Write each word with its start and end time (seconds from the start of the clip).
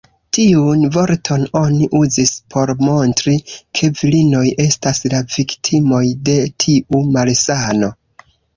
Tiun 0.35 0.79
vorton 0.93 1.43
oni 1.59 1.89
uzis 1.99 2.31
por 2.55 2.73
montri 2.87 3.35
ke 3.81 3.91
virinoj 4.01 4.43
estas 4.65 5.03
la 5.15 5.21
viktimoj 5.37 6.03
de 6.31 6.41
tiu 6.65 7.07
malsano. 7.19 7.95